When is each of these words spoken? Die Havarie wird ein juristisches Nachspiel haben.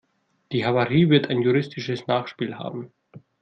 Die 0.51 0.65
Havarie 0.65 1.09
wird 1.11 1.29
ein 1.29 1.43
juristisches 1.43 2.07
Nachspiel 2.07 2.55
haben. 2.55 2.91